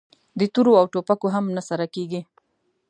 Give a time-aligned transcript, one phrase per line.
[0.39, 2.21] د تورو او ټوپکو هم نه سره کېږي!